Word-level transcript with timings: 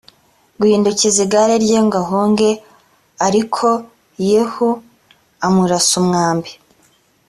guhindukiza 0.59 1.19
igare 1.25 1.55
rye 1.63 1.79
ngo 1.85 1.95
ahunge 2.03 2.49
arikoyehu 3.25 4.67
amurasa 5.45 5.93
umwambi 6.01 6.51